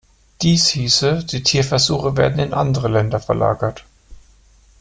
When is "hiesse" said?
0.69-1.25